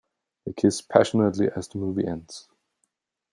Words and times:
They 0.47 0.53
kiss 0.53 0.81
passionately 0.81 1.49
as 1.55 1.67
the 1.67 1.77
movie 1.77 2.07
ends. 2.07 2.49